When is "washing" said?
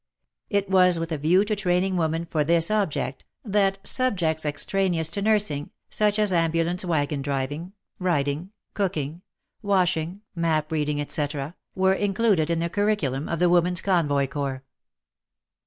9.61-10.21